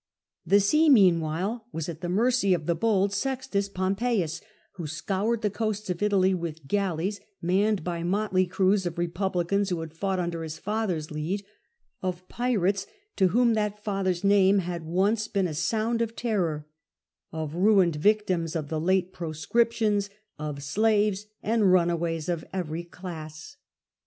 [0.47, 5.51] The sea meanwhile was at the mercy of the bold Sextus Pompeius, who scoured the
[5.51, 10.41] coasts of Italy with galleys manned by motley crews of republicans who had fought under
[10.41, 11.45] his father's lead,
[12.01, 12.87] of pirates
[13.17, 16.65] to whom that father^s name had been once a sound of terror,
[17.31, 20.09] of ruined victims of the late proscriptions,
[20.39, 23.55] of slaves and runaways of every class.